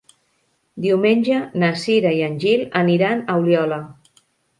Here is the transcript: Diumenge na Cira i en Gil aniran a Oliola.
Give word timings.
Diumenge 0.85 1.37
na 1.63 1.69
Cira 1.81 2.13
i 2.19 2.23
en 2.29 2.39
Gil 2.45 2.63
aniran 2.81 3.21
a 3.21 3.37
Oliola. 3.43 3.79